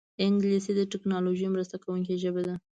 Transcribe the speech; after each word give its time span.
انګلیسي 0.27 0.71
د 0.75 0.81
ټیکنالوژۍ 0.91 1.47
مرسته 1.53 1.75
کوونکې 1.83 2.15
ژبه 2.23 2.41
ده 2.47 2.55